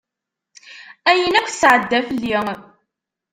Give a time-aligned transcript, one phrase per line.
[1.09, 2.37] Ayen akk tesɛedda fell-i.